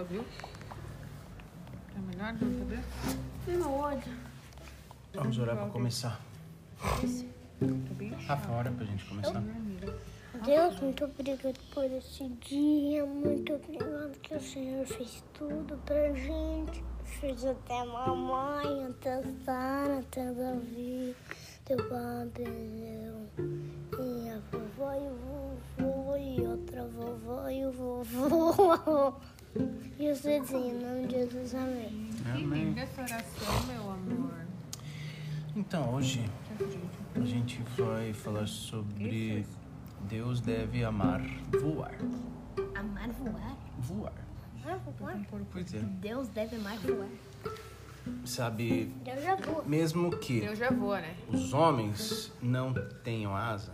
[0.00, 0.24] água, viu?
[1.96, 2.80] É melhor beber?
[3.46, 4.12] Não, outro.
[5.14, 6.20] Vamos orar pra começar.
[6.78, 9.42] Tá bem Rafa, ora pra gente começar.
[10.44, 13.04] Deus, muito obrigado por esse dia.
[13.04, 16.82] Muito obrigado que o Senhor fez tudo pra gente.
[17.04, 21.14] Fez até a mamãe, até a Sara, até a Davi,
[21.64, 23.26] teu Gabriel,
[23.98, 29.14] e a vovó e o vovô, e outra vovó e o vovô.
[29.98, 32.10] E os dedos em nome de Jesus, amém.
[32.22, 32.64] Que Amém.
[32.66, 34.46] linda essa oração, meu amor.
[35.56, 36.24] Então, hoje
[37.16, 39.44] a gente vai falar sobre
[40.02, 41.20] Deus deve amar
[41.60, 41.94] voar.
[42.76, 43.56] Amar voar?
[43.80, 44.12] Voar.
[44.64, 45.20] Amar voar?
[45.50, 45.78] Pois é.
[45.80, 47.08] Deus deve amar voar.
[48.24, 49.64] Sabe, Deus já voa.
[49.64, 51.14] mesmo que Eu já vou, né?
[51.28, 52.72] os homens não
[53.04, 53.72] tenham asa,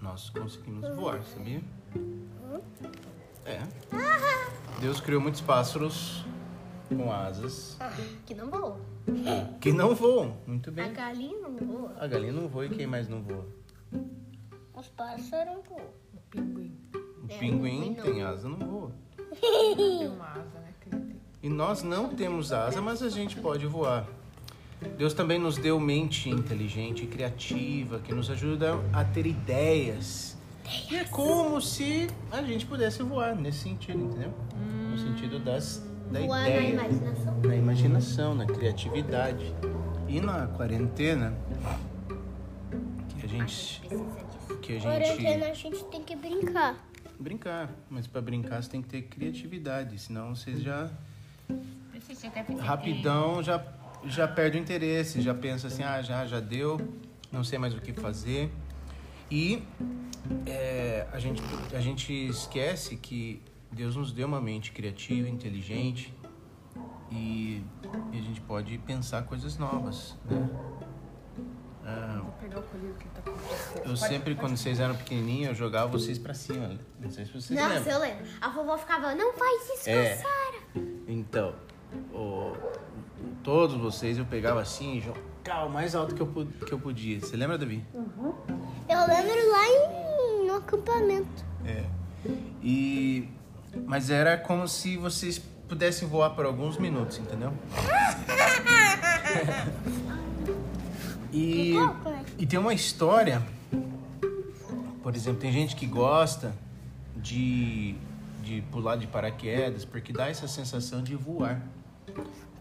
[0.00, 1.60] nós conseguimos voar, sabia?
[3.44, 3.60] É.
[4.80, 6.24] Deus criou muitos pássaros
[6.88, 7.76] com asas
[8.26, 8.80] Que não voa.
[9.60, 10.36] que não voam.
[10.46, 10.92] Muito A bem.
[10.92, 11.94] galinha não voa.
[11.98, 13.46] A galinha não voa e quem mais não voa?
[14.74, 15.86] Os pássaros voam.
[16.14, 16.76] O pinguim.
[16.94, 18.04] O É, pinguim não.
[18.04, 18.92] tem asa, não voa.
[19.40, 20.72] Tem uma asa, né?
[21.42, 24.06] E nós não temos asa, mas a gente pode voar.
[24.96, 30.36] Deus também nos deu mente inteligente e criativa, que nos ajuda a ter ideias.
[30.90, 34.32] E é como se a gente pudesse voar nesse sentido, entendeu?
[34.90, 37.40] No sentido das, da Voar na ideia, imaginação.
[37.40, 39.54] na imaginação, na criatividade.
[40.08, 41.34] E na quarentena,
[43.08, 43.80] que a gente,
[44.60, 46.76] que a Quarentena gente a gente tem que brincar.
[47.18, 50.90] brincar, mas para brincar você tem que ter criatividade, senão vocês já
[52.60, 53.64] rapidão já
[54.04, 56.78] já perde o interesse, já pensa assim, ah, já já deu,
[57.30, 58.50] não sei mais o que fazer.
[59.34, 59.62] E
[60.44, 61.42] é, a gente
[61.74, 66.14] a gente esquece que Deus nos deu uma mente criativa, inteligente
[67.10, 67.64] e,
[68.12, 70.50] e a gente pode pensar coisas novas, né?
[71.82, 75.54] Ah, Vou pegar o colírio que ele tá eu sempre, quando vocês eram pequenininhos, eu
[75.54, 76.78] jogava vocês pra cima.
[77.00, 77.92] Não sei se vocês Nossa, lembram.
[77.94, 78.24] eu lembro.
[78.38, 80.16] A vovó ficava, não faz isso É.
[80.16, 80.84] Sara.
[81.08, 81.54] Então,
[82.12, 82.52] o-
[83.42, 86.26] todos vocês eu pegava assim e jogava o mais alto que eu,
[86.66, 87.18] que eu podia.
[87.18, 87.82] Você lembra, Davi?
[88.88, 91.44] Eu lembro lá em, no acampamento.
[91.64, 91.84] É.
[92.62, 93.28] E,
[93.86, 97.52] mas era como se vocês pudessem voar por alguns minutos, entendeu?
[101.32, 101.74] e,
[102.38, 103.42] e tem uma história,
[105.02, 106.54] por exemplo, tem gente que gosta
[107.16, 107.94] de,
[108.42, 111.62] de pular de paraquedas porque dá essa sensação de voar.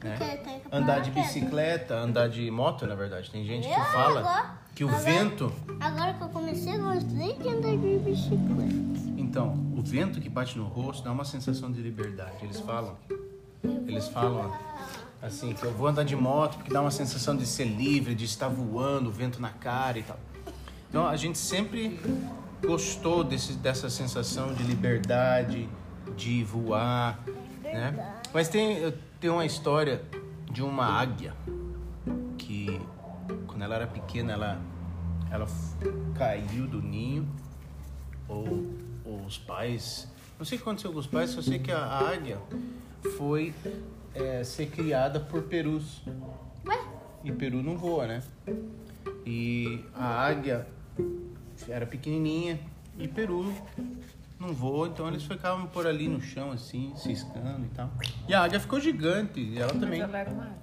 [0.04, 0.16] Né?
[0.18, 3.30] Tem que Andar de bicicleta, andar de moto, na verdade.
[3.30, 7.50] Tem gente que fala que o agora- vento Agora que eu comecei, eu gostei de
[7.50, 9.12] andar de bicicleta.
[9.16, 12.38] Então, o vento que bate no rosto dá uma sensação de liberdade.
[12.42, 12.98] Eles falam,
[13.88, 14.52] eles falam
[15.22, 18.26] assim que eu vou andar de moto porque dá uma sensação de ser livre, de
[18.26, 20.20] estar voando, o vento na cara e tal.
[20.90, 22.00] Então, a gente sempre
[22.66, 25.70] gostou desse, dessa sensação de liberdade,
[26.18, 27.20] de voar,
[27.64, 28.16] né?
[28.34, 30.02] Mas tem tenho uma história
[30.52, 31.36] de uma águia
[32.40, 32.82] que
[33.46, 34.71] quando ela era pequena ela
[35.32, 35.48] ela
[36.16, 37.28] caiu do ninho
[38.28, 38.68] ou,
[39.06, 40.08] ou os pais.
[40.38, 42.38] Não sei o que aconteceu com os pais, só sei que a, águia
[43.18, 43.54] foi
[44.14, 46.02] é, ser criada por perus.
[46.66, 46.80] Ué?
[47.24, 48.24] E peru não voa, né?
[49.26, 50.68] E a águia
[51.70, 52.60] era pequenininha
[52.98, 53.54] e peru
[54.40, 57.92] não voa, então eles ficavam por ali no chão, assim, ciscando e tal.
[58.28, 60.02] E a águia ficou gigante, e ela Mas também.
[60.02, 60.62] ela era uma águia.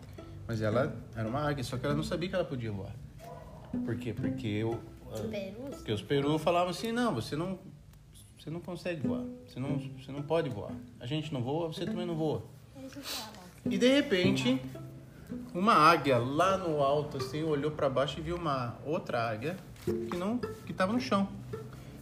[0.48, 2.92] Mas ela era uma águia, só que ela não sabia que ela podia voar.
[3.84, 4.12] Por quê?
[4.12, 4.80] Porque eu,
[5.30, 5.76] Perus?
[5.76, 7.58] porque os peru falavam assim, não, você não,
[8.38, 10.72] você não consegue voar, você não, você não pode voar.
[11.00, 12.42] A gente não voa, você também não voa.
[13.64, 14.60] E de repente,
[15.54, 20.16] uma águia lá no alto assim olhou para baixo e viu uma outra águia que
[20.16, 21.28] não, que estava no chão.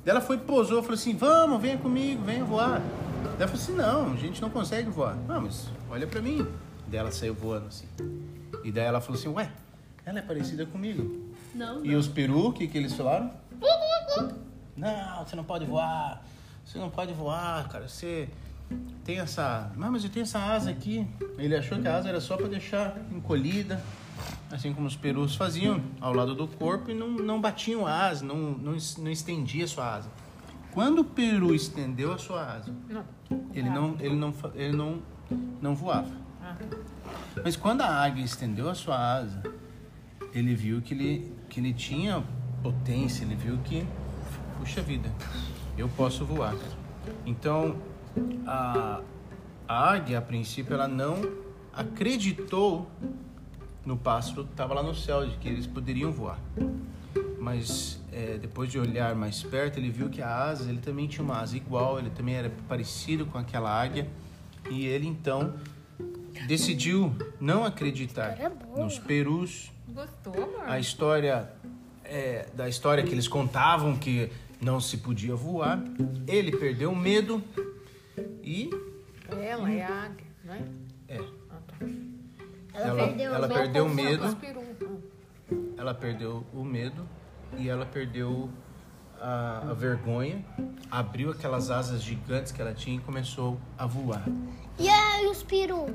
[0.04, 2.80] Daí ela foi posou, falou assim, vamos, venha comigo, venha voar.
[2.80, 5.16] Daí ela falou assim, não, a gente não consegue voar.
[5.16, 6.46] Não, mas olha para mim.
[6.86, 7.86] Daí ela saiu voando assim.
[8.62, 9.50] E daí ela falou assim, ué,
[10.04, 11.25] ela é parecida comigo.
[11.56, 11.84] Não.
[11.84, 13.30] E os peru, o que, que eles falaram?
[14.76, 16.22] Não, você não pode voar.
[16.64, 17.88] Você não pode voar, cara.
[17.88, 18.28] Você
[19.04, 19.70] tem essa.
[19.76, 21.06] Não, mas eu tenho essa asa aqui.
[21.38, 23.80] Ele achou que a asa era só para deixar encolhida,
[24.50, 28.24] assim como os perus faziam ao lado do corpo e não, não batiam a asa,
[28.24, 30.10] não, não, não estendia a sua asa.
[30.72, 33.02] Quando o peru estendeu a sua asa, Não.
[33.54, 35.02] ele não, ele não, ele não,
[35.62, 36.10] não voava.
[36.42, 36.54] Ah,
[37.42, 39.42] Mas quando a águia estendeu a sua asa,
[40.34, 42.22] ele viu que ele, que ele tinha
[42.62, 43.82] potência, ele viu que,
[44.58, 45.10] puxa vida,
[45.78, 46.54] eu posso voar.
[47.24, 47.78] Então,
[48.46, 49.00] a,
[49.66, 51.16] a águia, a princípio, ela não
[51.72, 52.86] acreditou
[53.86, 56.38] no pássaro que estava lá no céu, de que eles poderiam voar.
[57.40, 61.24] Mas é, depois de olhar mais perto, ele viu que a asa, ele também tinha
[61.24, 64.06] uma asa igual, ele também era parecido com aquela águia.
[64.70, 65.54] E ele então
[66.46, 68.36] decidiu não acreditar
[68.76, 70.62] nos perus, Gostou, amor?
[70.68, 71.50] a história
[72.04, 74.30] é, da história que eles contavam que
[74.60, 75.82] não se podia voar.
[76.26, 77.42] Ele perdeu o medo
[78.42, 78.70] e
[79.30, 80.62] Ela é a águia, não é?
[81.08, 81.18] é,
[81.50, 81.86] Ah, tá.
[82.74, 85.02] Ela, ela, perdeu ela o perdeu o medo, peru.
[85.78, 87.08] ela perdeu o medo
[87.56, 88.50] e ela perdeu
[89.18, 90.44] a, a vergonha,
[90.90, 94.24] abriu aquelas asas gigantes que ela tinha e começou a voar.
[94.78, 95.86] E aí os peru?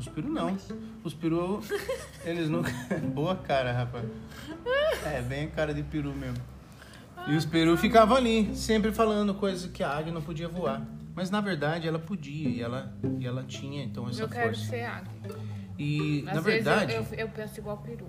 [0.00, 0.56] Os peru não.
[1.04, 1.60] Os peru,
[2.24, 2.72] eles nunca.
[3.14, 4.04] Boa cara, rapaz.
[5.04, 6.38] É, bem a cara de peru mesmo.
[7.28, 10.82] E os peru ficavam ali, sempre falando coisas que a águia não podia voar.
[11.14, 14.70] Mas na verdade ela podia e ela, e ela tinha então essa Eu quero força.
[14.70, 15.36] ser águia.
[15.78, 18.06] E Às na vezes verdade, eu, eu, eu penso igual peru.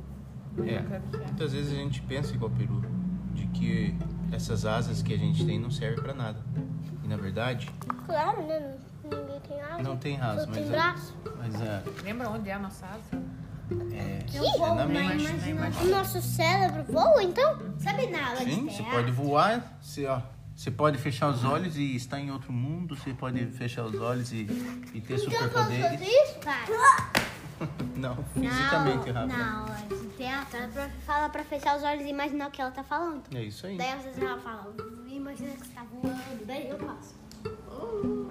[0.59, 0.61] É.
[0.61, 1.27] eu quero ser águia.
[1.27, 2.81] muitas vezes a gente pensa igual peru,
[3.33, 3.93] de que
[4.31, 6.39] essas asas que a gente tem não servem pra nada.
[7.03, 7.69] E na verdade,
[8.05, 8.77] Claro, né?
[9.03, 9.83] Ninguém tem asa.
[9.83, 11.15] não tem Só mas tem é, braço.
[11.37, 13.23] mas é, Lembra onde é a nossa asa?
[13.93, 15.27] é, Eu é na mente.
[15.81, 17.57] O nosso cérebro voa, então?
[17.79, 20.21] Sabe na aula Sim, você pode voar, você, ó,
[20.55, 24.31] você pode fechar os olhos e estar em outro mundo, você pode fechar os olhos
[24.33, 24.41] e,
[24.93, 25.83] e ter Então superpoderes.
[25.91, 26.65] fazer isso, pai?
[27.95, 29.27] Não, fisicamente, Rafa.
[29.27, 32.59] Na aula de teatro, ela pra- fala pra fechar os olhos e imaginar o que
[32.61, 33.21] ela tá falando.
[33.35, 33.77] É isso aí.
[33.77, 34.73] Daí às vezes ela fala,
[35.07, 37.20] imagina que você tá voando, daí eu faço.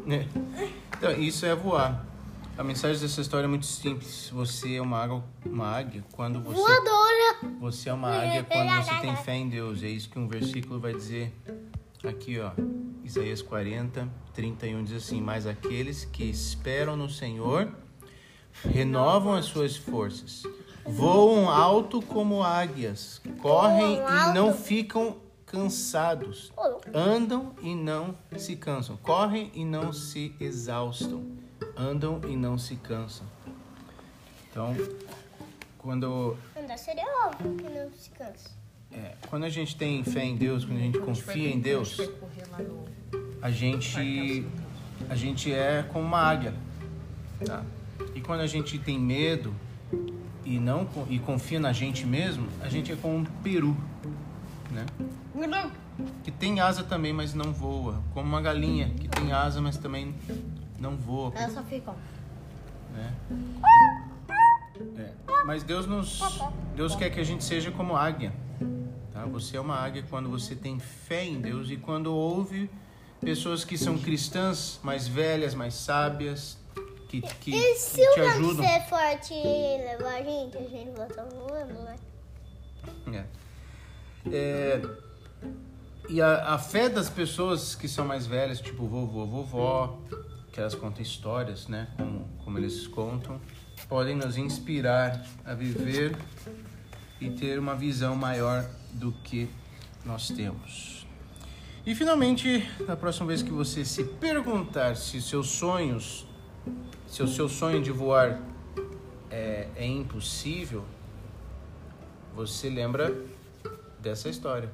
[0.09, 0.27] É.
[0.97, 2.05] Então, isso é voar.
[2.59, 4.29] A mensagem dessa história é muito simples.
[4.35, 7.57] Você é uma águia, uma águia quando você Voadora!
[7.59, 9.83] Você é uma águia quando você tem fé em Deus.
[9.83, 11.33] É isso que um versículo vai dizer
[12.05, 12.51] aqui, ó.
[13.03, 17.73] Isaías 40, 31 diz assim: Mas aqueles que esperam no Senhor
[18.69, 20.43] renovam as suas forças,
[20.85, 25.17] voam alto como águias, correm e não ficam
[25.51, 26.53] cansados,
[26.95, 31.27] andam e não se cansam, correm e não se exaustam,
[31.77, 33.27] andam e não se cansam.
[34.49, 34.77] Então,
[35.77, 38.49] quando Andar seria óbvio que não se cansa.
[38.93, 41.99] É, quando a gente tem fé em Deus, quando a gente confia em Deus,
[43.43, 44.47] A gente
[45.09, 46.55] a gente é como uma águia,
[47.45, 47.65] tá?
[48.15, 49.53] E quando a gente tem medo
[50.45, 53.77] e não e confia na gente mesmo, a gente é como um peru,
[54.71, 54.87] né?
[56.25, 60.15] Que tem asa também, mas não voa, como uma galinha que tem asa, mas também
[60.79, 61.93] não voa, Ela só fica,
[62.95, 63.15] né?
[64.97, 65.13] É,
[65.45, 66.21] Mas Deus nos
[66.75, 68.33] Deus quer que a gente seja como águia.
[69.13, 69.27] Tá?
[69.27, 72.71] Você é uma águia quando você tem fé em Deus e quando ouve
[73.21, 76.57] pessoas que são cristãs, mais velhas, mais sábias,
[77.09, 78.65] que, que, E que se te o vento ajudam.
[78.65, 81.97] ser forte e levar a gente, a gente volta voando, né?
[83.13, 83.25] É.
[84.33, 84.81] É,
[86.11, 89.99] e a, a fé das pessoas que são mais velhas, tipo vovô, vovó,
[90.53, 91.87] que elas contam histórias, né?
[91.97, 93.41] Como, como eles contam,
[93.89, 96.17] podem nos inspirar a viver
[97.21, 99.49] e ter uma visão maior do que
[100.05, 101.07] nós temos.
[101.87, 106.27] E finalmente, na próxima vez que você se perguntar se seus sonhos,
[107.07, 108.41] se o seu sonho de voar
[109.31, 110.85] é, é impossível,
[112.35, 113.15] você lembra
[114.01, 114.71] dessa história.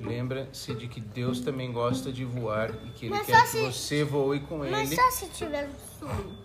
[0.00, 3.60] Lembra-se de que Deus também gosta de voar e que Ele Mas quer que se-
[3.62, 5.00] você voe com Mas Ele.
[5.00, 6.38] só se tiver um sonho.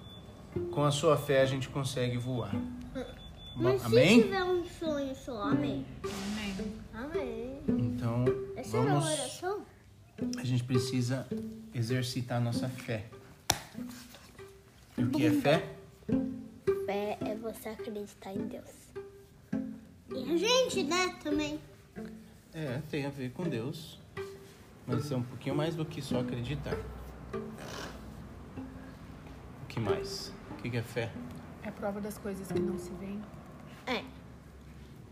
[0.71, 2.51] Com a sua fé a gente consegue voar.
[3.55, 4.21] Mas se Amém?
[4.23, 5.85] tiver um sonho só, amém.
[6.03, 6.73] Amém.
[6.93, 7.61] Amém.
[7.67, 9.61] Então, Essa era vamos, oração?
[10.37, 11.27] a gente precisa
[11.73, 13.05] exercitar a nossa fé.
[14.97, 15.69] E o que é fé?
[16.85, 18.69] Fé é você acreditar em Deus.
[20.15, 21.59] E a gente, né, também.
[22.53, 23.99] É, tem a ver com Deus.
[24.85, 26.75] Mas é um pouquinho mais do que só acreditar.
[27.33, 27.41] O
[29.67, 30.31] que mais?
[30.51, 31.09] O que é fé?
[31.63, 33.21] É prova das coisas que não se veem
[33.87, 34.03] É.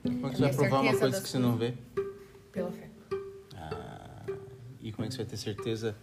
[0.03, 1.73] Como é que você vai provar uma coisa que você não vê?
[2.51, 2.89] pela fé.
[3.55, 4.25] Ah,
[4.81, 5.95] e como é que você vai ter certeza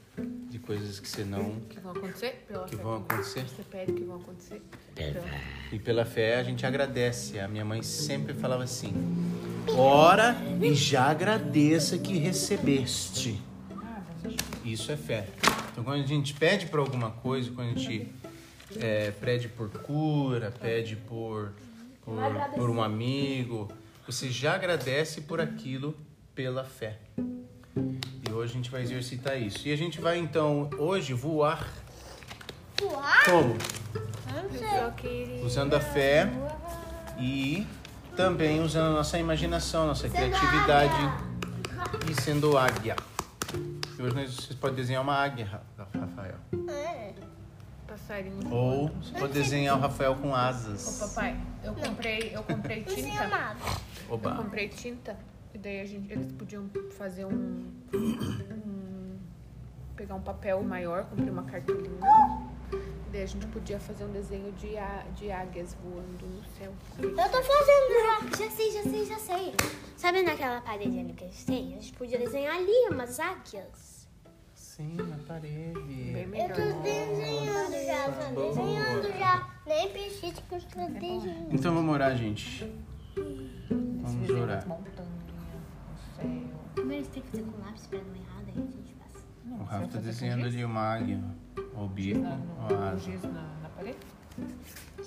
[0.48, 1.60] de coisas que você não.
[1.68, 2.82] Que vão acontecer pela Que fé.
[2.82, 3.42] vão acontecer.
[3.46, 4.62] Você pede que vão acontecer
[4.94, 5.24] pela.
[5.70, 7.38] E pela fé a gente agradece.
[7.38, 8.94] A minha mãe sempre falava assim:
[9.76, 13.40] ora e já agradeça que recebeste.
[14.64, 15.26] Isso é fé.
[15.72, 18.12] Então quando a gente pede por alguma coisa, quando a gente
[18.78, 21.52] é, pede por cura, pede por,
[22.04, 22.20] por,
[22.54, 23.68] por um amigo,
[24.06, 25.96] você já agradece por aquilo
[26.34, 26.98] pela fé.
[27.76, 29.66] E hoje a gente vai exercitar isso.
[29.66, 31.68] E a gente vai então hoje voar
[32.80, 33.24] Voar?
[33.24, 33.56] Como?
[35.44, 36.30] Usando a fé
[37.18, 37.66] e
[38.22, 40.92] também usando a nossa imaginação, nossa criatividade
[42.10, 42.96] e sendo águia.
[43.96, 46.34] E hoje vocês podem desenhar uma águia, Ra- Rafael.
[46.68, 47.12] É.
[47.86, 48.52] Passarinho.
[48.52, 50.98] Ou você pode desenhar o Rafael com Ô, asas.
[50.98, 53.28] papai, eu comprei, eu comprei tinta.
[53.28, 53.56] nada.
[54.08, 54.34] Eu Oba.
[54.34, 55.16] comprei tinta.
[55.54, 59.16] E daí a gente, eles podiam fazer um, um-
[59.94, 62.04] pegar um papel maior, comprei uma cartolina.
[63.10, 66.72] Daí a gente podia fazer um desenho de, á- de águias voando no céu.
[66.98, 68.44] Eu tô fazendo já.
[68.44, 69.54] Já sei, já sei, já sei.
[69.96, 71.68] Sabe naquela parede ali que a gente tem?
[71.74, 74.06] A gente podia desenhar ali umas águias.
[74.54, 75.72] Sim, na parede.
[75.80, 76.48] Bem Eu melhor.
[76.54, 78.48] tô desenhando já, tô boa.
[78.48, 79.54] desenhando já.
[79.66, 81.48] Nem precisa que eu tô desenhando.
[81.54, 82.70] Então vamos orar, gente.
[83.66, 84.62] Vamos orar.
[84.62, 84.78] Céu.
[86.74, 89.24] Primeiro tem que fazer com lápis pra não errar, daí a gente passa.
[89.50, 91.20] O Rafa tá desenhando ali uma águia.
[91.80, 92.98] O bico, Na, ó a no, asa.
[92.98, 93.30] giz na,
[93.62, 93.98] na parede?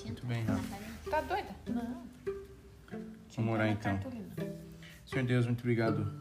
[0.05, 0.77] Muito bem, Rafa.
[1.09, 1.49] Tá doida?
[1.69, 2.03] Não.
[3.35, 3.93] Vamos orar então.
[3.97, 4.27] cartolina.
[5.05, 6.11] Senhor Deus, muito obrigado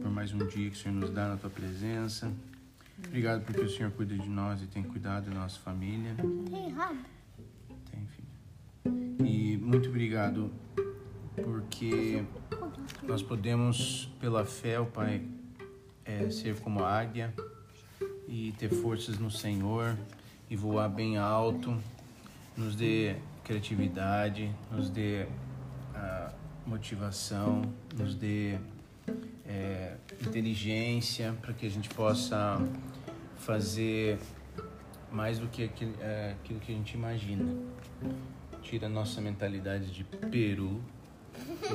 [0.00, 2.32] por mais um dia que o Senhor nos dá na tua presença.
[3.06, 6.14] Obrigado porque o Senhor cuida de nós e tem cuidado da nossa família.
[6.50, 6.98] Tem rabo.
[7.90, 9.26] Tem, filho.
[9.26, 10.50] E muito obrigado
[11.36, 12.24] porque
[13.02, 15.26] nós podemos, pela fé, o Pai,
[16.04, 17.34] é, ser como a águia
[18.28, 19.96] e ter forças no Senhor
[20.50, 21.76] e voar bem alto.
[22.56, 25.26] Nos dê criatividade, nos dê
[25.94, 26.32] ah,
[26.66, 27.62] motivação,
[27.96, 28.58] nos dê
[29.46, 32.58] é, inteligência para que a gente possa
[33.36, 34.18] fazer
[35.10, 37.54] mais do que aquilo, é, aquilo que a gente imagina.
[38.62, 40.80] Tira a nossa mentalidade de peru,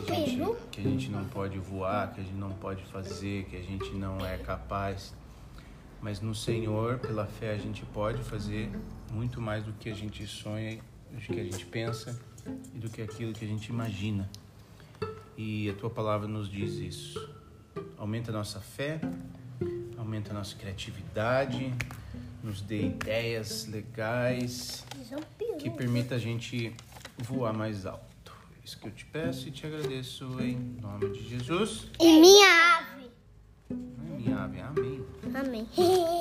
[0.05, 3.45] que a, gente, que a gente não pode voar, que a gente não pode fazer,
[3.45, 5.13] que a gente não é capaz.
[6.01, 8.69] Mas no Senhor, pela fé, a gente pode fazer
[9.11, 10.79] muito mais do que a gente sonha,
[11.11, 12.19] do que a gente pensa
[12.73, 14.29] e do que aquilo que a gente imagina.
[15.37, 17.29] E a tua palavra nos diz isso.
[17.97, 18.99] Aumenta a nossa fé,
[19.97, 21.73] aumenta a nossa criatividade,
[22.43, 24.85] nos dê ideias legais
[25.59, 26.73] que permita a gente
[27.17, 28.09] voar mais alto.
[28.63, 31.87] Isso que eu te peço e te agradeço em nome de Jesus.
[31.99, 32.48] E minha
[35.59, 36.15] me.